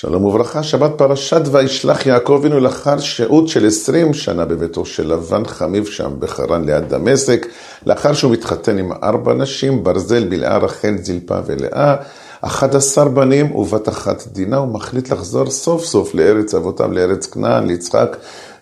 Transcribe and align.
שלום 0.00 0.24
וברכה, 0.24 0.62
שבת 0.62 0.90
פרשת 0.96 1.40
וישלח 1.52 2.06
יעקב 2.06 2.32
אבינו 2.32 2.60
לאחר 2.60 2.98
שהות 2.98 3.48
של 3.48 3.66
עשרים 3.66 4.14
שנה 4.14 4.44
בביתו 4.44 4.84
של 4.84 5.12
לבן 5.12 5.44
חמיב 5.44 5.86
שם 5.86 6.10
בחרן 6.18 6.64
ליד 6.64 6.88
דמשק, 6.88 7.46
לאחר 7.86 8.12
שהוא 8.12 8.32
מתחתן 8.32 8.78
עם 8.78 8.92
ארבע 9.02 9.34
נשים, 9.34 9.84
ברזל, 9.84 10.24
בלעה, 10.28 10.58
רחל, 10.58 10.94
זלפה 11.02 11.38
ולאה, 11.46 11.96
אחד 12.40 12.76
עשר 12.76 13.08
בנים 13.08 13.56
ובת 13.56 13.88
אחת 13.88 14.26
דינה, 14.32 14.56
הוא 14.56 14.68
מחליט 14.68 15.12
לחזור 15.12 15.50
סוף 15.50 15.84
סוף 15.84 16.14
לארץ 16.14 16.54
אבותיו, 16.54 16.92
לארץ 16.92 17.26
כנען, 17.26 17.66
ליצחק 17.66 18.16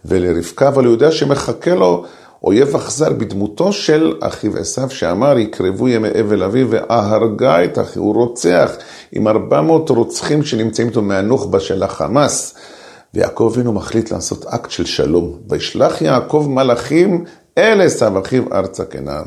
ולרבקה, 0.05 0.69
אבל 0.69 0.85
הוא 0.85 0.93
יודע 0.93 1.13
שמחכה 1.13 1.75
לו 1.75 2.05
אויב 2.45 2.77
אכזר 2.77 3.13
בדמותו 3.13 3.73
של 3.73 4.13
אחיו 4.21 4.57
עשיו, 4.57 4.91
שאמר, 4.91 5.39
יקרבו 5.39 5.89
ימי 5.89 6.09
אבל 6.21 6.43
אביו, 6.43 6.71
והרגה 6.71 7.65
את 7.65 7.79
אחיו, 7.79 8.03
הוא 8.03 8.15
רוצח 8.15 8.77
עם 9.13 9.29
400 9.29 9.91
רוצחים 9.91 10.43
שנמצאים 10.43 10.89
איתו 10.89 11.03
מהנוח'בה 11.03 11.61
של 11.61 11.83
החמאס. 11.83 12.55
ויעקב 13.15 13.51
אבינו 13.53 13.73
מחליט 13.73 14.13
לעשות 14.13 14.47
אקט 14.47 14.71
של 14.71 14.85
שלום. 14.85 15.39
וישלח 15.49 16.03
יעקב 16.03 16.47
מלאכים 16.51 17.25
אל 17.59 17.81
עשיו 17.81 18.21
אחיו 18.21 18.43
ארצה 18.53 18.85
כנען. 18.85 19.25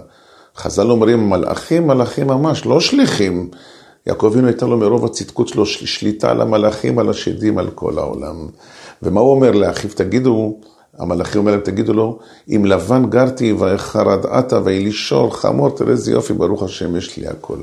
חז"ל 0.58 0.92
אומרים 0.92 1.30
מלאכים, 1.30 1.88
מלאכים 1.88 2.28
ממש, 2.28 2.66
לא 2.66 2.80
שליחים. 2.80 3.50
יעקב 4.08 4.26
אבינו 4.26 4.48
הייתה 4.48 4.66
לו 4.66 4.78
מרוב 4.78 5.06
הצדקות 5.06 5.48
שלו 5.48 5.66
שליטה 5.66 6.32
על 6.32 6.42
המלאכים, 6.42 7.00
על 7.00 7.10
השדים, 7.10 7.58
על 7.58 7.70
כל 7.70 7.98
העולם. 7.98 8.48
ומה 9.04 9.20
הוא 9.20 9.32
אומר 9.32 9.52
לאחיו? 9.52 9.90
תגידו, 9.96 10.60
המלאכי 10.98 11.38
אומר 11.38 11.52
להם, 11.52 11.60
תגידו 11.60 11.94
לו, 11.94 12.20
אם 12.50 12.66
לבן 12.66 13.10
גרתי 13.10 13.54
ואיחרד 13.54 14.26
עתה 14.26 14.60
ויהי 14.64 14.84
לי 14.84 14.92
שור 14.92 15.36
חמור, 15.36 15.70
תראה 15.70 15.92
איזה 15.92 16.12
יופי, 16.12 16.34
ברוך 16.34 16.64
השם, 16.64 16.96
יש 16.96 17.18
לי 17.18 17.28
הכל. 17.28 17.58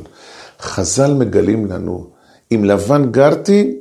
חז"ל 0.61 1.15
מגלים 1.15 1.67
לנו, 1.67 2.07
אם 2.53 2.65
לבן 2.65 3.11
גרתי, 3.11 3.77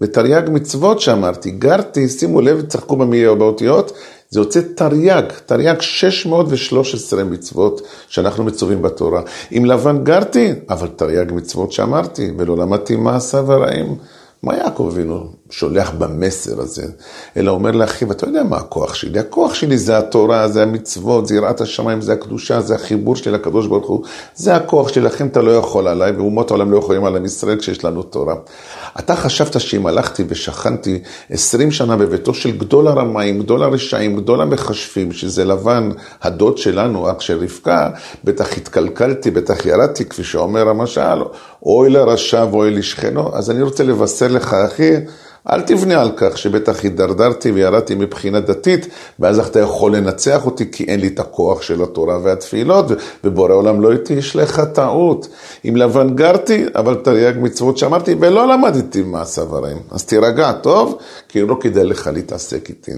ותרי"ג 0.00 0.50
מצוות 0.50 1.00
שאמרתי, 1.00 1.50
גרתי, 1.50 2.08
שימו 2.08 2.40
לב, 2.40 2.60
צחקו 2.60 2.96
באותיות, 3.38 3.92
זה 4.30 4.40
יוצא 4.40 4.60
תרי"ג, 4.76 5.22
תרי"ג 5.46 5.80
613 5.80 7.24
מצוות 7.24 7.80
שאנחנו 8.08 8.44
מצווים 8.44 8.82
בתורה. 8.82 9.22
אם 9.56 9.64
לבן 9.64 10.04
גרתי, 10.04 10.52
אבל 10.70 10.88
תרי"ג 10.88 11.32
מצוות 11.32 11.72
שאמרתי, 11.72 12.30
ולא 12.36 12.56
למדתי 12.56 12.96
מעשיו 12.96 13.52
הרעים. 13.52 13.96
מה 14.42 14.56
יעקב 14.56 14.88
אבינו 14.92 15.28
שולח 15.58 15.90
במסר 15.98 16.60
הזה? 16.60 16.86
אלא 17.36 17.50
אומר 17.50 17.70
לאחיו, 17.70 18.12
אתה 18.12 18.26
יודע 18.26 18.42
מה 18.42 18.56
הכוח 18.56 18.94
שלי? 18.94 19.18
הכוח 19.18 19.54
שלי 19.54 19.78
זה 19.78 19.98
התורה, 19.98 20.48
זה 20.48 20.62
המצוות, 20.62 21.26
זה 21.26 21.34
יראת 21.34 21.60
השמיים, 21.60 22.00
זה 22.00 22.12
הקדושה, 22.12 22.60
זה 22.60 22.74
החיבור 22.74 23.16
שלי 23.16 23.32
לקדוש 23.32 23.66
ברוך 23.66 23.86
הוא. 23.86 24.04
זה 24.36 24.56
הכוח 24.56 24.88
שלי, 24.88 25.02
לכן 25.02 25.26
אתה 25.26 25.42
לא 25.42 25.50
יכול 25.50 25.88
עליי, 25.88 26.12
ואומות 26.12 26.50
העולם 26.50 26.72
לא 26.72 26.78
יכולים 26.78 27.04
על 27.04 27.16
עם 27.16 27.24
ישראל 27.24 27.58
כשיש 27.58 27.84
לנו 27.84 28.02
תורה. 28.02 28.34
אתה 28.98 29.16
חשבת 29.16 29.60
שאם 29.60 29.86
הלכתי 29.86 30.24
ושכנתי 30.28 31.02
עשרים 31.30 31.70
שנה 31.70 31.96
בביתו 31.96 32.34
של 32.34 32.58
גדול 32.58 32.88
הרמאים, 32.88 33.42
גדול 33.42 33.62
הרשעים, 33.62 34.16
גדול 34.16 34.40
המכשפים, 34.40 35.12
שזה 35.12 35.44
לבן, 35.44 35.90
הדוד 36.22 36.58
שלנו, 36.58 37.10
אח 37.10 37.20
של 37.20 37.38
רבקה, 37.42 37.90
בטח 38.24 38.56
התקלקלתי, 38.56 39.30
בטח 39.30 39.66
ירדתי, 39.66 40.04
כפי 40.04 40.24
שאומר 40.24 40.68
המשל, 40.68 41.22
אוי 41.62 41.90
לרשע 41.90 42.46
ואוי 42.50 42.70
לשכנו, 42.70 43.36
אז 43.36 43.50
אני 43.50 43.62
רוצה 43.62 43.84
לבשר 43.84 44.28
לך, 44.28 44.54
אחי, 44.54 44.92
אל 45.50 45.60
תבנה 45.60 46.00
על 46.00 46.10
כך 46.16 46.38
שבטח 46.38 46.82
הידרדרתי 46.82 47.50
וירדתי 47.50 47.94
מבחינה 47.94 48.40
דתית, 48.40 48.88
ואז 49.18 49.38
אתה 49.38 49.60
יכול 49.60 49.96
לנצח 49.96 50.46
אותי 50.46 50.70
כי 50.72 50.84
אין 50.84 51.00
לי 51.00 51.06
את 51.06 51.20
הכוח 51.20 51.62
של 51.62 51.82
התורה 51.82 52.18
והתפילות, 52.22 52.86
ובורא 53.24 53.54
עולם 53.54 53.80
לא 53.80 53.92
איתי, 53.92 54.14
יש 54.14 54.36
לך 54.36 54.62
טעות. 54.72 55.28
אם 55.68 55.76
לבן 55.76 56.14
גרתי, 56.14 56.64
אבל 56.74 56.94
תרי"ג 56.94 57.34
מצוות 57.40 57.78
שאמרתי, 57.78 58.14
ולא 58.20 58.48
למדתי 58.48 59.02
מעשיו 59.02 59.56
הרעים. 59.56 59.78
אז 59.90 60.04
תירגע, 60.04 60.52
טוב? 60.52 60.98
כי 61.28 61.40
לא 61.40 61.56
כדאי 61.60 61.84
לך 61.84 62.10
להתעסק 62.12 62.68
איתי. 62.68 62.92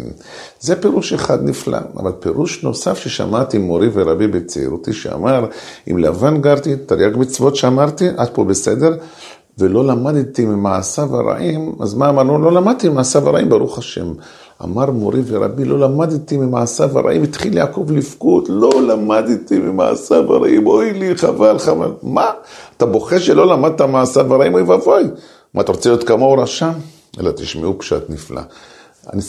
זה 0.61 0.77
פירוש 0.77 1.12
אחד 1.12 1.44
נפלא, 1.44 1.78
אבל 1.97 2.12
פירוש 2.20 2.64
נוסף 2.64 2.98
ששמעתי 2.98 3.58
מורי 3.58 3.89
ורבי 3.92 4.27
בצעירותי, 4.27 4.92
שאמר, 4.92 5.46
אם 5.90 5.98
לבן 5.98 6.40
גרתי, 6.40 6.77
תרי"ג 6.77 7.17
מצוות 7.17 7.57
שאמרתי, 7.57 8.08
עד 8.17 8.28
פה 8.33 8.45
בסדר? 8.45 8.96
ולא 9.58 9.84
למדתי 9.84 10.44
ממעשיו 10.44 11.17
הרעים, 11.17 11.74
אז 11.80 11.94
מה 11.94 12.08
אמרנו? 12.08 12.39
לא 12.39 12.52
למדתי 12.52 12.89
ממעשיו 12.89 13.28
הרעים, 13.28 13.48
ברוך 13.48 13.78
השם. 13.78 14.12
אמר 14.64 14.90
מורי 14.90 15.20
ורבי, 15.27 15.64
לא 15.64 15.78
למדתי 15.78 16.36
ממעשיו 16.36 16.98
הרעים, 16.98 17.22
התחיל 17.22 17.56
יעקב 17.56 17.86
לבכות, 17.90 18.48
לא 18.48 18.70
למדתי 18.89 19.58
ממעשיו 19.58 20.34
הרעים, 20.34 20.66
אוי 20.66 20.92
לי, 20.92 21.16
חבל, 21.16 21.58
חבל. 21.58 21.90
מה? 22.02 22.30
אתה 22.77 22.86
בוכה 22.86 23.20
שלא 23.20 23.46
למדת 23.46 23.80
מעשיו 23.80 24.34
הרעים, 24.34 24.55
אוי 24.55 24.62
ואבוי. 24.62 25.05
מה, 25.55 25.61
אתה 25.62 25.72
רוצה 25.72 25.89
להיות 25.89 26.05
כמוהו 26.05 26.42
רשע? 26.42 26.70
אלא 27.20 27.30
תשמעו 27.30 27.78
פשט 27.78 28.11
נפלא. 28.11 28.42
אני 29.12 29.22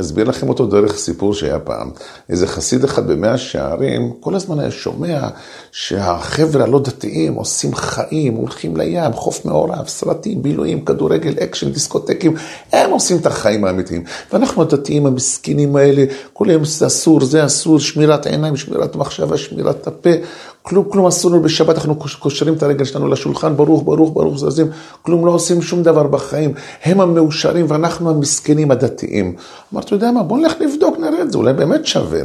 אסביר 0.00 0.24
לכם 0.24 0.48
אותו 0.48 0.66
דרך 0.66 0.96
סיפור 0.96 1.34
שהיה 1.34 1.58
פעם. 1.58 1.90
איזה 2.28 2.46
חסיד 2.46 2.84
אחד 2.84 3.06
במאה 3.06 3.38
שערים, 3.38 4.12
כל 4.20 4.34
הזמן 4.34 4.60
היה 4.60 4.70
שומע 4.70 5.28
שהחבר'ה 5.72 6.64
הלא 6.64 6.78
דתיים 6.78 7.34
עושים 7.34 7.74
חיים, 7.74 8.34
הולכים 8.34 8.76
לים, 8.76 9.12
חוף 9.12 9.44
מעורב, 9.44 9.88
סרטים, 9.88 10.42
בילויים, 10.42 10.84
כדורגל, 10.84 11.34
אקשן, 11.44 11.72
דיסקוטקים, 11.72 12.34
הם 12.72 12.90
עושים 12.90 13.16
את 13.16 13.26
החיים 13.26 13.64
האמיתיים. 13.64 14.04
ואנחנו 14.32 14.62
הדתיים 14.62 15.06
המסכנים 15.06 15.76
האלה, 15.76 16.04
כל 16.32 16.48
היום 16.48 16.64
זה 16.64 16.86
אסור, 16.86 17.24
זה 17.24 17.46
אסור, 17.46 17.80
שמירת 17.80 18.26
עיניים, 18.26 18.56
שמירת 18.56 18.96
מחשבה, 18.96 19.36
שמירת 19.36 19.86
הפה, 19.86 20.10
כלום, 20.68 20.84
כלום 20.88 21.06
אסור 21.06 21.30
לנו 21.30 21.42
בשבת, 21.42 21.76
אנחנו 21.76 21.96
קושרים 22.18 22.54
את 22.54 22.62
הרגל 22.62 22.84
שלנו 22.84 23.08
לשולחן, 23.08 23.56
ברוך, 23.56 23.82
ברוך, 23.84 24.10
ברוך, 24.12 24.38
זזים, 24.38 24.66
כלום 25.02 25.26
לא 25.26 25.30
עושים 25.30 25.62
שום 25.62 25.82
דבר 25.82 26.02
בחיים. 26.02 26.54
הם 26.84 27.00
המאושרים 27.00 27.66
ואנחנו 27.68 28.10
המסכנים 28.10 28.70
הדתיים. 28.70 29.34
אמרתי, 29.74 29.94
יודע 29.94 30.10
מה, 30.10 30.22
בוא 30.22 30.38
נלך 30.38 30.54
לבדוק, 30.60 30.98
נראה 30.98 31.22
את 31.22 31.32
זה, 31.32 31.38
אולי 31.38 31.52
באמת 31.52 31.86
שווה. 31.86 32.20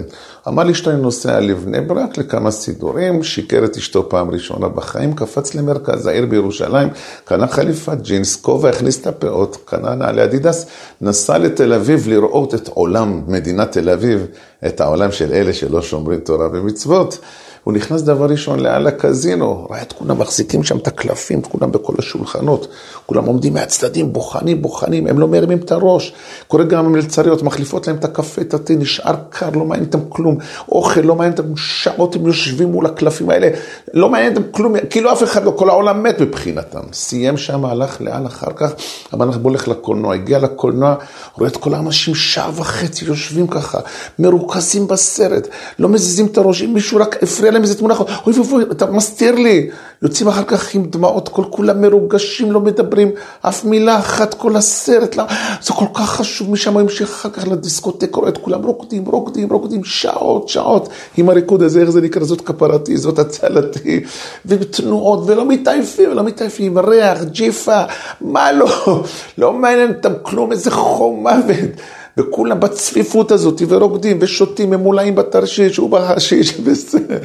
אמר 0.48 0.64
לי 0.64 0.74
שאני 0.74 1.02
נוסע 1.02 1.40
לבני 1.40 1.82
ברק 1.82 2.18
לכמה 2.18 2.52
סידורים, 2.52 3.24
שיקר 3.24 3.66
את 3.66 3.78
אשתו 3.78 4.10
פעם 4.10 4.30
ראשונה 4.30 4.68
בחיים, 4.68 5.14
קפץ 5.14 5.56
למרכז 5.56 6.08
העיר 6.08 6.26
בירושלים, 6.26 6.90
קנה 7.26 7.48
חליפת 7.48 7.98
ג'ינס, 8.02 8.36
כובע, 8.36 8.70
הכניס 8.70 9.02
את 9.02 9.08
הפאות, 9.08 9.58
קנה 9.66 9.96
נעלי 9.96 10.24
אדידס, 10.24 10.66
נסע 11.02 11.38
לתל 11.38 11.74
אביב 11.74 12.08
לראות 12.08 12.56
את 12.56 12.68
עולם 12.68 13.22
מדינת 13.28 13.72
תל 13.72 13.90
אביב, 13.90 14.28
את 14.66 14.82
העולם 14.82 15.12
של 15.12 15.34
אלה 15.34 15.54
שלא 15.54 15.82
שומרים 15.82 16.20
תורה 16.20 16.48
ומצוות. 16.54 17.20
הוא 17.64 17.74
נכנס 17.74 18.02
דבר 18.02 18.26
ראשון 18.26 18.60
לאן 18.60 18.84
לקזינו, 18.84 19.68
ראה 19.70 19.82
את 19.82 19.94
כולם 19.94 20.20
מחזיקים 20.20 20.64
שם 20.64 20.78
את 20.78 20.88
הקלפים, 20.88 21.40
את 21.40 21.48
כולם 21.48 21.72
בכל 21.72 21.94
השולחנות, 22.00 22.68
כולם 23.06 23.26
עומדים 23.26 23.54
מהצדדים, 23.54 24.14
בוחנים, 24.14 24.62
בוחנים, 24.62 25.08
הם 25.08 25.20
לא 25.20 25.28
מרימים 25.28 25.58
את 25.58 25.72
הראש. 25.72 26.14
קורה 26.48 26.64
גם 26.64 26.86
המלצריות, 26.86 27.44
מחליפות 27.44 27.88
להם 27.88 27.96
את 27.96 28.06
הקפה, 28.06 28.42
את 28.42 28.54
התה, 28.54 28.74
נשאר 28.74 29.16
קר, 29.30 29.50
לא 29.50 29.66
מעניין 29.66 29.86
אותם 29.86 30.00
כלום. 30.10 30.38
אוכל, 30.70 31.02
לא 31.02 31.16
מעניין 31.16 31.38
אותם, 31.38 31.56
שעות 31.56 32.16
הם 32.16 32.26
יושבים 32.26 32.72
מול 32.72 32.86
הקלפים 32.86 33.30
האלה, 33.30 33.50
לא 33.94 34.10
מעניין 34.10 34.38
אותם 34.38 34.52
כלום, 34.52 34.74
כאילו 34.90 35.12
אף 35.12 35.24
אחד 35.24 35.44
לא, 35.44 35.54
כל 35.58 35.70
העולם 35.70 36.04
מת 36.04 36.22
מבחינתם. 36.22 36.82
סיים 36.94 37.38
שם, 37.38 37.66
הלך 37.66 38.02
לאן 38.02 38.26
אחר 38.26 38.52
כך, 38.56 38.74
אמר 39.14 39.26
לך 39.26 39.38
בוא 39.38 39.52
נלך 39.52 39.68
לקולנוע, 39.68 40.14
הגיע 40.14 40.40
לקולנוע, 40.40 40.96
רואה 41.38 41.50
את 41.50 41.58
כל 41.58 41.74
האנשים 41.74 42.16
שעה 42.16 42.52
וחצי 42.56 43.06
יושבים 43.06 43.48
ככה, 43.48 43.80
מרוכזים 44.20 44.88
בסרט, 44.88 45.48
לא 45.80 45.90
מזיזים 45.90 46.26
את 46.26 46.38
הראש, 46.38 46.62
אם 46.62 46.74
מישהו 46.74 47.00
רק 47.00 47.24
הפריע 47.24 47.53
להם 47.54 47.62
איזה 47.62 47.78
תמונה, 47.78 47.94
אוי 48.26 48.34
ואבוי, 48.34 48.64
אתה 48.72 48.86
מסתיר 48.86 49.36
לי. 49.36 49.70
יוצאים 50.02 50.28
אחר 50.28 50.44
כך 50.44 50.76
עם 50.76 50.84
דמעות, 50.86 51.30
כל 51.30 51.44
כולם 51.50 51.82
מרוגשים, 51.82 52.52
לא 52.52 52.60
מדברים 52.60 53.12
אף 53.42 53.66
מילה 53.66 54.00
אחת, 54.00 54.34
כל 54.34 54.56
הסרט, 54.56 55.16
למה? 55.16 55.28
זה 55.62 55.74
כל 55.74 55.86
כך 55.94 56.10
חשוב, 56.10 56.52
משם 56.52 56.74
הוא 56.74 56.82
המשיך 56.82 57.10
אחר 57.10 57.30
כך 57.30 57.48
לדיסקוטק, 57.48 58.16
רואה 58.16 58.30
את 58.30 58.38
כולם 58.38 58.64
רוקדים, 58.64 59.06
רוקדים, 59.06 59.50
רוקדים, 59.52 59.84
שעות, 59.84 60.50
שעות, 60.50 60.90
עם 61.18 61.30
הריקוד 61.30 61.62
הזה, 61.62 61.82
איך 61.82 61.90
זה 61.90 62.02
נקרא, 62.02 62.24
זאת 62.24 62.42
כפרתי, 62.42 62.98
זאת 62.98 63.20
הצלתי, 63.20 64.04
ותנועות, 64.46 65.24
ולא 65.26 65.46
מתעייפים, 65.46 66.12
ולא 66.12 66.24
מתעייפים, 66.24 66.78
ריח, 66.78 67.24
ג'יפה, 67.24 67.82
מה 68.22 68.52
לא, 68.52 69.04
לא 69.38 69.54
מעניין 69.54 69.94
אותם 69.94 70.14
כלום, 70.22 70.52
איזה 70.52 70.72
חום 70.72 71.28
מוות. 71.28 71.70
וכולם 72.18 72.60
בצפיפות 72.60 73.32
הזאת, 73.32 73.62
ורוקדים 73.68 74.18
ושותים, 74.22 74.70
ממולאים 74.70 75.16
בתרשיש 75.16 75.80
ובחשיש, 75.80 76.54
בסדר. 76.66 77.18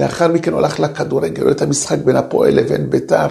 לאחר 0.00 0.28
מכן 0.28 0.52
הוא 0.52 0.60
הלך 0.60 0.80
לכדורגל, 0.80 1.42
רואה 1.42 1.52
את 1.52 1.62
המשחק 1.62 1.98
בין 2.04 2.16
הפועל 2.16 2.54
לבין 2.54 2.90
ביתר, 2.90 3.26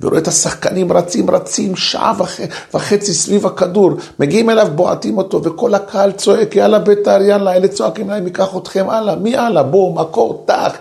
ורואה 0.00 0.18
את 0.18 0.28
השחקנים 0.28 0.92
רצים, 0.92 1.30
רצים 1.30 1.76
שעה 1.76 2.12
וח... 2.18 2.40
וחצי 2.74 3.14
סביב 3.14 3.46
הכדור, 3.46 3.92
מגיעים 4.18 4.50
אליו, 4.50 4.68
בועטים 4.74 5.18
אותו, 5.18 5.44
וכל 5.44 5.74
הקהל 5.74 6.12
צועק, 6.12 6.56
יאללה 6.56 6.78
ביתר, 6.78 7.22
יאללה, 7.22 7.56
אלה 7.56 7.68
צועקים 7.68 8.10
להם, 8.10 8.26
ייקח 8.26 8.56
אתכם, 8.56 8.90
הלאה, 8.90 9.16
מי 9.16 9.36
הלאה, 9.36 9.62
בואו, 9.62 9.94
מקור, 9.94 10.44
טח. 10.46 10.72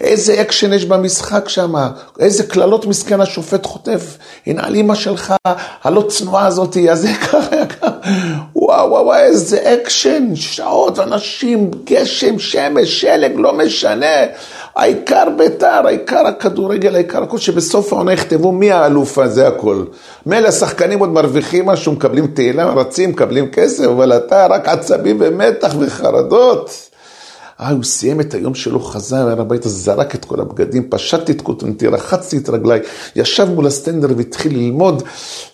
איזה 0.00 0.40
אקשן 0.40 0.72
יש 0.72 0.84
במשחק 0.84 1.48
שם, 1.48 1.74
איזה 2.18 2.42
קללות 2.42 2.86
מסכן 2.86 3.20
השופט 3.20 3.66
חוטף. 3.66 4.18
הנה 4.46 4.66
על 4.66 4.74
אימא 4.74 4.94
שלך, 4.94 5.34
הלא 5.84 6.04
צנועה 6.08 6.46
הזאת, 6.46 6.76
אז 6.76 7.00
זה 7.00 7.12
ככה, 7.22 7.56
וואו. 8.78 8.90
וואו 8.90 9.04
וואו 9.04 9.18
איזה 9.18 9.74
אקשן, 9.74 10.34
שעות, 10.34 10.98
אנשים, 10.98 11.70
גשם, 11.84 12.38
שמש, 12.38 13.00
שלג, 13.00 13.32
לא 13.36 13.52
משנה. 13.52 14.16
העיקר 14.76 15.24
בית"ר, 15.36 15.86
העיקר 15.86 16.26
הכדורגל, 16.26 16.94
העיקר 16.94 17.22
הכל, 17.22 17.38
שבסוף 17.38 17.92
העונה 17.92 18.12
יכתבו 18.12 18.52
מי 18.52 18.72
האלוף 18.72 19.18
הזה, 19.18 19.48
הכל. 19.48 19.84
מילא 20.26 20.48
השחקנים 20.48 20.98
עוד 20.98 21.08
מרוויחים 21.08 21.66
משהו, 21.66 21.92
מקבלים 21.92 22.26
תהילה, 22.26 22.66
רצים, 22.66 23.10
מקבלים 23.10 23.50
כסף, 23.50 23.84
אבל 23.84 24.16
אתה 24.16 24.46
רק 24.46 24.68
עצבים 24.68 25.16
ומתח 25.20 25.74
וחרדות. 25.78 26.87
אה, 27.60 27.70
הוא 27.70 27.84
סיים 27.84 28.20
את 28.20 28.34
היום 28.34 28.54
שלו, 28.54 28.80
חזר 28.80 29.32
אל 29.32 29.40
הביתה, 29.40 29.68
זרק 29.68 30.14
את 30.14 30.24
כל 30.24 30.40
הבגדים, 30.40 30.90
פשטתי 30.90 31.32
את 31.32 31.40
כותנתי, 31.40 31.86
רחצתי 31.86 32.36
את 32.36 32.48
רגליי, 32.48 32.80
ישב 33.16 33.48
מול 33.54 33.66
הסטנדר 33.66 34.08
והתחיל 34.16 34.52
ללמוד, 34.52 35.02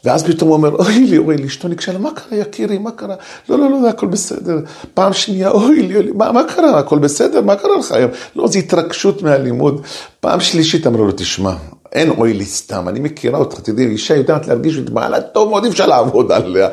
ואז 0.05 0.25
פתאום 0.25 0.49
הוא 0.49 0.57
אומר, 0.57 0.71
אוי 0.71 0.99
לי, 0.99 1.19
אוי 1.19 1.37
לי, 1.37 1.47
אשתו 1.47 1.69
ניגשה 1.69 1.93
לה, 1.93 1.99
מה 1.99 2.11
קרה, 2.11 2.39
יקירי, 2.39 2.79
מה 2.79 2.91
קרה? 2.91 3.15
לא, 3.49 3.59
לא, 3.59 3.71
לא, 3.71 3.89
הכל 3.89 4.07
בסדר. 4.07 4.59
פעם 4.95 5.13
שנייה, 5.13 5.51
אוי 5.51 5.83
לי, 5.83 5.95
אוי 5.95 6.03
לי, 6.03 6.13
מה, 6.13 6.33
מה 6.33 6.43
קרה, 6.45 6.79
הכל 6.79 6.99
בסדר? 6.99 7.43
מה 7.43 7.57
קרה 7.57 7.77
לך 7.79 7.93
היום? 7.93 8.11
לא, 8.37 8.49
זו 8.49 8.59
התרגשות 8.59 9.23
מהלימוד. 9.23 9.81
פעם 10.21 10.41
שלישית 10.41 10.87
אמרו 10.87 11.05
לו, 11.05 11.13
תשמע, 11.13 11.55
אין 11.93 12.11
אוי 12.11 12.33
לי 12.33 12.45
סתם, 12.45 12.89
אני 12.89 13.01
מכירה 13.01 13.39
אותך, 13.39 13.61
תדעי, 13.61 13.87
אישה 13.87 14.17
יודעת 14.17 14.49
להרגיש 14.49 14.79
את 14.79 14.91
בעלה 14.91 15.21
טוב 15.21 15.51
מאוד, 15.51 15.65
אי 15.65 15.71
אפשר 15.71 15.87
לעבוד 15.87 16.33
עליה. 16.33 16.69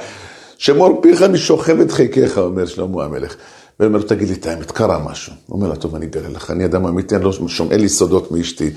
שמור 0.57 0.99
פיך 1.01 1.21
משוכב 1.21 1.79
את 1.79 1.91
חיקיך, 1.91 2.37
אומר 2.37 2.65
שלמה 2.65 3.03
המלך. 3.03 3.35
ואומר 3.81 3.97
לו, 3.97 4.03
תגיד 4.03 4.27
לי 4.27 4.33
את 4.33 4.45
האמת, 4.45 4.71
קרה 4.71 4.99
משהו. 4.99 5.33
הוא 5.47 5.55
אומר 5.57 5.69
לה, 5.69 5.75
טוב, 5.75 5.95
אני 5.95 6.05
אגלה 6.05 6.29
לך, 6.29 6.51
אני 6.51 6.65
אדם 6.65 6.85
אמיתי, 6.85 7.15
אני 7.15 7.23
לא 7.23 7.31
שומע 7.31 7.77
לי 7.77 7.89
סודות 7.89 8.31
מאשתי. 8.31 8.71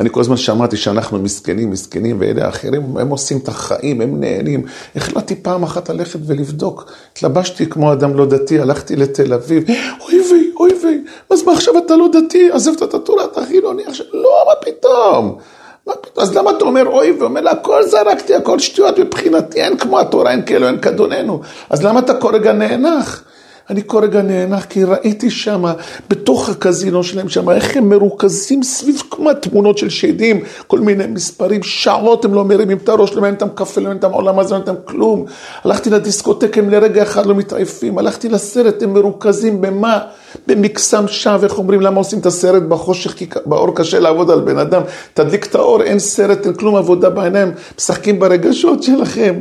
אני 0.00 0.08
כל 0.12 0.20
הזמן 0.20 0.36
שמעתי 0.36 0.76
שאנחנו 0.76 1.18
מסכנים, 1.18 1.70
מסכנים, 1.70 2.16
ואלה 2.20 2.46
האחרים, 2.46 2.96
הם 2.96 3.08
עושים 3.08 3.38
את 3.38 3.48
החיים, 3.48 4.00
הם 4.00 4.20
נהנים. 4.20 4.64
החלטתי 4.96 5.34
פעם 5.36 5.62
אחת 5.62 5.88
ללכת 5.88 6.18
ולבדוק. 6.26 6.92
התלבשתי 7.12 7.66
כמו 7.66 7.92
אדם 7.92 8.16
לא 8.16 8.26
דתי, 8.26 8.60
הלכתי 8.60 8.96
לתל 8.96 9.32
אביב, 9.32 9.64
אוי 10.00 10.20
ויי, 10.30 10.50
אוי 10.60 10.70
ויי, 10.82 11.04
אז 11.30 11.42
מה 11.42 11.52
עכשיו 11.52 11.78
אתה 11.78 11.96
לא 11.96 12.08
דתי? 12.12 12.50
עזבת 12.52 12.82
את 12.82 12.94
התורה, 12.94 13.24
אתה 13.24 13.44
חילוני 13.44 13.82
עכשיו? 13.86 14.06
לא, 14.12 14.54
פתאום? 14.60 15.38
מה 15.86 15.94
פתאום? 15.94 16.24
אז 16.24 16.36
למה 16.36 16.50
אתה 16.50 16.64
אומר 16.64 16.86
אוי 16.86 17.10
ואומר 17.10 17.40
לה, 17.40 17.50
הכל 17.50 17.82
זרקתי, 17.86 18.34
הכל 18.34 18.58
שטויות 18.58 18.98
מבחינתי, 18.98 19.62
אין 19.62 19.76
כמו 19.76 20.00
התורה, 20.00 20.30
אין 20.30 20.42
כאלו, 20.46 20.66
אין 20.66 20.80
כדוננו. 20.80 21.40
אז 21.70 21.84
למה 21.84 22.00
אתה 22.00 22.14
כל 22.14 22.34
רגע 22.34 22.52
נאנח? 22.52 23.24
אני 23.70 23.82
כל 23.86 24.04
רגע 24.04 24.22
נאנח 24.22 24.64
כי 24.64 24.84
ראיתי 24.84 25.30
שם, 25.30 25.64
בתוך 26.10 26.48
הקזינו 26.48 27.04
שלהם 27.04 27.28
שם, 27.28 27.50
איך 27.50 27.76
הם 27.76 27.88
מרוכזים 27.88 28.62
סביב 28.62 29.02
כמו 29.10 29.34
תמונות 29.34 29.78
של 29.78 29.88
שדים, 29.88 30.40
כל 30.66 30.80
מיני 30.80 31.06
מספרים, 31.06 31.62
שעות 31.62 32.24
הם 32.24 32.34
לא 32.34 32.44
מרימים 32.44 32.76
את 32.76 32.88
הראש, 32.88 33.12
לא 33.12 33.20
מעניין 33.20 33.34
אותם 33.34 33.48
קפה, 33.54 33.80
לא 33.80 33.86
מעניין 33.86 34.04
אותם 34.04 34.14
עולם 34.14 34.38
הזה, 34.38 34.54
לא 34.54 34.58
מעניין 34.58 34.76
אותם 34.76 34.92
כלום. 34.92 35.24
הלכתי 35.64 35.90
לדיסקוטק, 35.90 36.58
הם 36.58 36.70
לרגע 36.70 37.02
אחד 37.02 37.26
לא 37.26 37.34
מתעייפים, 37.34 37.98
הלכתי 37.98 38.28
לסרט, 38.28 38.82
הם 38.82 38.94
מרוכזים 38.94 39.60
במה? 39.60 39.98
במקסם 40.46 41.08
שווא, 41.08 41.44
איך 41.44 41.58
אומרים, 41.58 41.80
למה 41.80 41.96
עושים 41.96 42.18
את 42.18 42.26
הסרט 42.26 42.62
בחושך? 42.62 43.12
כי 43.12 43.26
באור 43.46 43.74
קשה 43.74 44.00
לעבוד 44.00 44.30
על 44.30 44.40
בן 44.40 44.58
אדם. 44.58 44.82
תדליק 45.14 45.46
את 45.46 45.54
האור, 45.54 45.82
אין 45.82 45.98
סרט, 45.98 46.46
אין 46.46 46.54
כלום 46.54 46.76
עבודה 46.76 47.10
בעיניים, 47.10 47.52
משחקים 47.78 48.18
ברגשות 48.18 48.82
שלכם. 48.82 49.34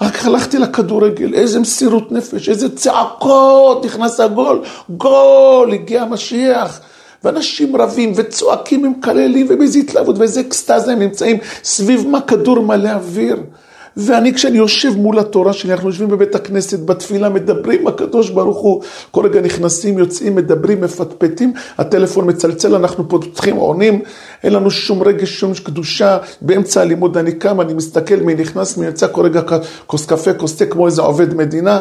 רק 0.00 0.24
הלכתי 0.24 0.58
לכדורגל, 0.58 1.34
איזה 1.34 1.60
מסירות 1.60 2.12
נפש, 2.12 2.48
איזה 2.48 2.76
צעקות, 2.76 3.84
נכנס 3.84 4.20
הגול, 4.20 4.62
גול, 4.88 5.72
הגיע 5.72 6.02
המשיח. 6.02 6.80
ואנשים 7.24 7.76
רבים 7.76 8.12
וצועקים, 8.16 8.84
הם 8.84 8.92
מקללים, 8.98 9.46
ובאיזה 9.50 9.78
התלהבות 9.78 10.18
ואיזה 10.18 10.40
אקסטזה 10.40 10.92
הם 10.92 10.98
נמצאים, 10.98 11.38
סביב 11.64 12.06
מה 12.06 12.20
כדור 12.20 12.60
מלא 12.60 12.88
אוויר. 12.88 13.36
ואני, 13.96 14.34
כשאני 14.34 14.58
יושב 14.58 14.96
מול 14.96 15.18
התורה 15.18 15.52
שלי, 15.52 15.72
אנחנו 15.72 15.88
יושבים 15.88 16.08
בבית 16.08 16.34
הכנסת, 16.34 16.80
בתפילה, 16.80 17.28
מדברים 17.28 17.86
הקדוש 17.86 18.30
ברוך 18.30 18.58
הוא, 18.58 18.82
כל 19.10 19.26
רגע 19.26 19.40
נכנסים, 19.40 19.98
יוצאים, 19.98 20.34
מדברים, 20.34 20.80
מפטפטים, 20.80 21.52
הטלפון 21.78 22.28
מצלצל, 22.28 22.74
אנחנו 22.74 23.08
פותחים, 23.08 23.56
עונים, 23.56 24.02
אין 24.44 24.52
לנו 24.52 24.70
שום 24.70 25.02
רגש, 25.02 25.40
שום 25.40 25.52
קדושה, 25.64 26.18
באמצע 26.40 26.80
הלימוד 26.80 27.16
אני 27.16 27.32
קם, 27.32 27.60
אני 27.60 27.74
מסתכל 27.74 28.16
מי 28.16 28.34
נכנס, 28.34 28.76
מי 28.76 28.86
יצא, 28.86 29.06
כל 29.12 29.24
רגע 29.24 29.40
כוס 29.86 30.06
קפה, 30.06 30.34
כוס 30.34 30.56
תה, 30.56 30.66
כמו 30.66 30.86
איזה 30.86 31.02
עובד 31.02 31.34
מדינה. 31.34 31.80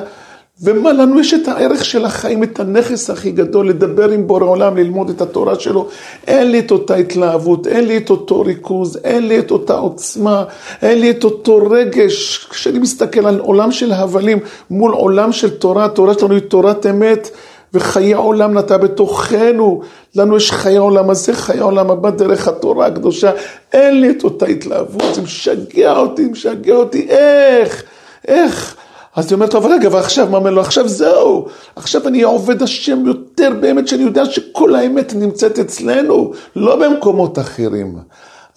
ומה 0.62 0.94
לנו 0.94 1.20
יש 1.20 1.34
את 1.34 1.48
הערך 1.48 1.86
של 1.86 2.06
החיים, 2.06 2.44
את 2.44 2.60
הנכס 2.60 3.10
הכי 3.10 3.32
גדול, 3.32 3.70
לדבר 3.70 4.10
עם 4.10 4.28
בורא 4.28 4.46
עולם, 4.46 4.78
ללמוד 4.78 5.10
את 5.10 5.22
התורה 5.22 5.60
שלו. 5.60 5.88
אין 6.28 6.52
לי 6.52 6.60
את 6.60 6.72
אותה 6.72 6.96
התלהבות, 6.96 7.68
אין 7.68 7.86
לי 7.86 7.98
את 7.98 8.10
אותו 8.10 8.42
ריכוז, 8.42 9.00
אין 9.04 9.28
לי 9.28 9.40
את 9.40 9.52
אותה 9.52 9.74
עוצמה, 9.74 10.44
אין 10.82 11.00
לי 11.00 11.10
את 11.10 11.24
אותו 11.24 11.58
רגש. 11.70 12.48
כשאני 12.50 12.80
מסתכל 12.80 13.26
על 13.26 13.40
עולם 13.40 13.72
של 13.72 13.92
הבלים 13.92 14.40
מול 14.70 14.92
עולם 14.92 15.32
של 15.32 15.50
תורה, 15.50 15.86
התורה 15.86 16.14
שלנו 16.14 16.34
היא 16.34 16.42
תורת 16.42 16.86
אמת. 16.86 17.30
וחיי 17.74 18.14
העולם 18.14 18.58
נטע 18.58 18.78
בתוכנו, 18.78 19.82
לנו 20.16 20.38
יש 20.38 20.52
חיי 20.52 20.78
העולם 20.78 21.10
הזה, 21.10 21.34
חיי 21.34 21.60
העולם 21.60 21.92
הבא 21.92 22.10
דרך 22.10 22.48
התורה 22.48 22.86
הקדושה, 22.86 23.32
אין 23.74 24.02
לי 24.02 24.10
את 24.10 24.24
אותה 24.24 24.46
התלהבות, 24.46 25.16
זה 25.16 25.22
משגע 25.22 25.98
אותי, 25.98 26.26
משגע 26.26 26.76
אותי, 26.76 27.08
איך, 27.10 27.84
איך? 28.28 28.76
אז 29.16 29.26
היא 29.26 29.34
אומרת, 29.34 29.52
טוב, 29.52 29.66
רגע, 29.66 29.90
ועכשיו, 29.92 30.28
מה 30.30 30.38
אומר 30.38 30.50
לו? 30.50 30.62
עכשיו 30.62 30.88
זהו, 30.88 31.48
עכשיו 31.76 32.08
אני 32.08 32.22
עובד 32.22 32.62
השם 32.62 33.06
יותר 33.06 33.50
באמת, 33.62 33.88
שאני 33.88 34.04
יודע 34.04 34.26
שכל 34.26 34.76
האמת 34.76 35.14
נמצאת 35.16 35.60
אצלנו, 35.60 36.32
לא 36.56 36.76
במקומות 36.76 37.40
אחרים. 37.40 37.98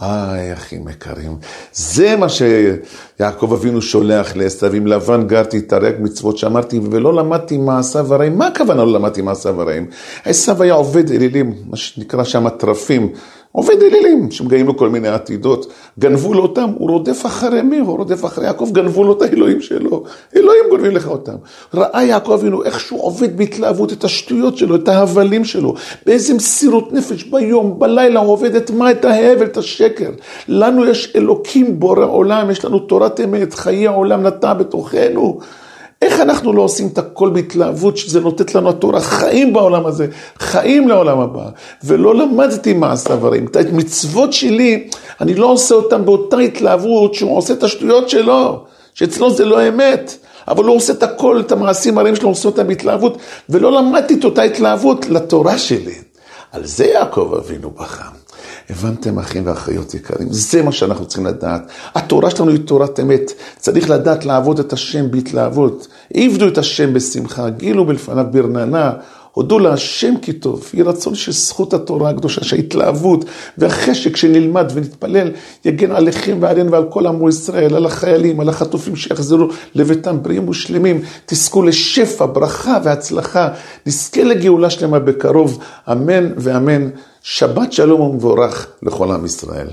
איי, 0.02 0.52
אחים 0.52 0.88
יקרים, 0.88 1.36
זה 1.72 2.16
מה 2.16 2.26
שיעקב 2.28 3.52
אבינו 3.52 3.82
שולח 3.82 4.36
לעשו, 4.36 4.66
עם 4.66 4.86
לבן 4.86 5.26
גרתי 5.26 5.60
תרי"ג 5.60 5.94
מצוות 5.98 6.38
שאמרתי, 6.38 6.80
ולא 6.90 7.14
למדתי 7.14 7.58
מעשיו 7.58 8.14
הרעים. 8.14 8.38
מה 8.38 8.46
הכוונה 8.46 8.84
לא 8.84 8.92
למדתי 8.92 9.22
מעשיו 9.22 9.60
הרעים? 9.60 9.86
עשו 10.24 10.62
היה 10.62 10.74
עובד 10.74 11.10
אלילים, 11.10 11.54
מה 11.66 11.76
שנקרא 11.76 12.24
שם 12.24 12.48
טרפים, 12.48 13.12
עובד 13.56 13.82
אלילים 13.82 14.30
שמגעים 14.30 14.66
לו 14.66 14.76
כל 14.76 14.88
מיני 14.88 15.08
עתידות, 15.08 15.72
גנבו 15.98 16.34
לו 16.34 16.42
אותם, 16.42 16.70
הוא 16.78 16.90
רודף 16.90 17.26
אחרי 17.26 17.62
מי? 17.62 17.78
הוא 17.78 17.98
רודף 17.98 18.24
אחרי 18.24 18.46
יעקב, 18.46 18.68
גנבו 18.72 19.04
לו 19.04 19.12
את 19.12 19.22
האלוהים 19.22 19.60
שלו, 19.60 20.02
אלוהים 20.36 20.64
גונבים 20.70 20.90
לך 20.90 21.08
אותם. 21.08 21.36
ראה 21.74 22.04
יעקב 22.04 22.32
אבינו 22.32 22.64
איך 22.64 22.80
שהוא 22.80 23.02
עובד 23.02 23.36
בהתלהבות 23.36 23.92
את 23.92 24.04
השטויות 24.04 24.56
שלו, 24.56 24.76
את 24.76 24.88
ההבלים 24.88 25.44
שלו, 25.44 25.74
באיזה 26.06 26.34
מסירות 26.34 26.92
נפש 26.92 27.24
ביום, 27.24 27.78
בלילה 27.78 28.20
הוא 28.20 28.32
עובד 28.32 28.54
את 28.54 28.70
מה? 28.70 28.90
את 28.90 29.04
ההבל, 29.04 29.46
את 29.46 29.56
השקר. 29.56 30.10
לנו 30.48 30.86
יש 30.86 31.12
אלוקים 31.16 31.80
בורא 31.80 32.04
עולם, 32.04 32.50
יש 32.50 32.64
לנו 32.64 32.78
תורת 32.78 33.20
אמת, 33.20 33.54
חיי 33.54 33.86
העולם 33.86 34.26
נטע 34.26 34.54
בתוכנו. 34.54 35.38
איך 36.02 36.20
אנחנו 36.20 36.52
לא 36.52 36.62
עושים 36.62 36.88
את 36.92 36.98
הכל 36.98 37.30
בהתלהבות 37.30 37.96
שזה 37.96 38.20
נותנת 38.20 38.54
לנו 38.54 38.70
התורה 38.70 39.00
חיים 39.00 39.52
בעולם 39.52 39.86
הזה, 39.86 40.06
חיים 40.38 40.88
לעולם 40.88 41.20
הבא, 41.20 41.48
ולא 41.84 42.14
למדתי 42.14 42.72
מעשה 42.72 43.16
דברים. 43.16 43.46
את 43.46 43.56
המצוות 43.56 44.32
שלי, 44.32 44.88
אני 45.20 45.34
לא 45.34 45.46
עושה 45.46 45.74
אותם 45.74 46.04
באותה 46.04 46.36
התלהבות 46.36 47.14
שהוא 47.14 47.36
עושה 47.36 47.54
את 47.54 47.62
השטויות 47.62 48.10
שלו, 48.10 48.64
שאצלו 48.94 49.30
זה 49.30 49.44
לא 49.44 49.68
אמת. 49.68 50.16
אבל 50.48 50.64
הוא 50.64 50.76
עושה 50.76 50.92
את 50.92 51.02
הכל, 51.02 51.40
את 51.40 51.52
המעשים 51.52 51.98
הרעים 51.98 52.16
שלו, 52.16 52.24
הוא 52.24 52.32
עושה 52.32 52.48
אותם 52.48 52.66
בהתלהבות, 52.66 53.18
ולא 53.48 53.72
למדתי 53.72 54.14
את 54.14 54.24
אותה 54.24 54.42
התלהבות 54.42 55.08
לתורה 55.08 55.58
שלי. 55.58 55.94
על 56.52 56.66
זה 56.66 56.86
יעקב 56.86 57.34
אבינו 57.38 57.70
בכה. 57.70 58.04
הבנתם 58.70 59.18
אחים 59.18 59.46
ואחיות 59.46 59.94
יקרים? 59.94 60.28
זה 60.30 60.62
מה 60.62 60.72
שאנחנו 60.72 61.06
צריכים 61.06 61.26
לדעת. 61.26 61.62
התורה 61.94 62.30
שלנו 62.30 62.50
היא 62.50 62.60
תורת 62.64 63.00
אמת. 63.00 63.32
צריך 63.58 63.90
לדעת 63.90 64.24
לעבוד 64.24 64.58
את 64.58 64.72
השם 64.72 65.10
בהתלהבות. 65.10 65.88
עבדו 66.14 66.48
את 66.48 66.58
השם 66.58 66.92
בשמחה, 66.92 67.50
גילו 67.50 67.84
בלפניו 67.84 68.26
ברננה. 68.30 68.92
הודו 69.36 69.58
להשם 69.58 70.14
כי 70.22 70.32
טוב, 70.32 70.70
יהי 70.74 70.82
רצון 70.82 71.14
שזכות 71.14 71.74
התורה 71.74 72.10
הקדושה, 72.10 72.44
שההתלהבות 72.44 73.24
והחשק 73.58 74.16
שנלמד 74.16 74.72
ונתפלל 74.74 75.30
יגן 75.64 75.92
עליכם 75.92 76.36
ועלינו 76.40 76.72
ועל 76.72 76.84
כל 76.90 77.06
עמו 77.06 77.28
ישראל, 77.28 77.74
על 77.74 77.86
החיילים, 77.86 78.40
על 78.40 78.48
החטופים 78.48 78.96
שיחזרו 78.96 79.48
לביתם 79.74 80.22
בריאים 80.22 80.48
ושלמים, 80.48 81.02
תזכו 81.26 81.62
לשפע, 81.62 82.26
ברכה 82.26 82.78
והצלחה, 82.84 83.48
נזכה 83.86 84.22
לגאולה 84.22 84.70
שלמה 84.70 84.98
בקרוב, 84.98 85.58
אמן 85.92 86.32
ואמן. 86.36 86.88
שבת 87.28 87.72
שלום 87.72 88.00
ומבורך 88.00 88.66
לכל 88.82 89.10
עם 89.10 89.24
ישראל. 89.24 89.68